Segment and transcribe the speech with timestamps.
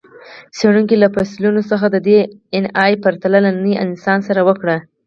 [0.57, 4.77] څېړونکو له فسیلونو څخه د ډياېناې پرتله له ننني انسان سره وکړه.